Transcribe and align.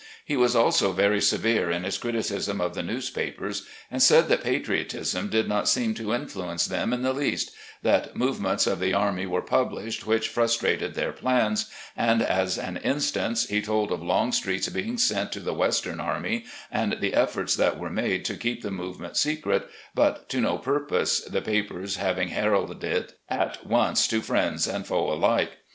He 0.25 0.35
was 0.35 0.55
also 0.55 0.93
very 0.93 1.21
severe 1.21 1.69
in 1.69 1.83
his 1.83 1.99
criticism 1.99 2.59
of 2.59 2.73
the 2.73 2.81
newspapers, 2.81 3.67
and 3.91 4.01
said 4.01 4.29
that 4.29 4.43
patriotism 4.43 5.29
did 5.29 5.47
not 5.47 5.67
seem 5.69 5.93
to 5.93 6.11
influence 6.15 6.65
them 6.65 6.91
in 6.91 7.03
the 7.03 7.13
least, 7.13 7.51
that 7.83 8.15
movements 8.15 8.65
of 8.65 8.79
the 8.79 8.95
army 8.95 9.27
were 9.27 9.43
published 9.43 10.07
which 10.07 10.27
frustrated 10.27 10.95
their 10.95 11.11
plans, 11.11 11.69
and, 11.95 12.23
as 12.23 12.57
an 12.57 12.77
instance, 12.77 13.47
he 13.47 13.61
told 13.61 13.91
of 13.91 14.01
Longstreet's 14.01 14.69
being 14.69 14.97
sent 14.97 15.31
to 15.33 15.39
the 15.39 15.53
Western 15.53 15.99
Army 15.99 16.45
and 16.71 16.93
the 16.99 17.13
efforts 17.13 17.55
that 17.55 17.77
were 17.77 17.91
made 17.91 18.25
to 18.25 18.35
keep 18.37 18.63
the 18.63 18.71
movement 18.71 19.17
secret, 19.17 19.69
but 19.93 20.27
to 20.29 20.41
no 20.41 20.57
purpose, 20.57 21.21
the 21.25 21.43
papers 21.43 21.97
having 21.97 22.29
heralded 22.29 22.83
it 22.83 23.19
at 23.29 23.67
once 23.67 24.07
to 24.07 24.23
friend 24.23 24.65
and 24.65 24.87
foe 24.87 25.13
alike. 25.13 25.57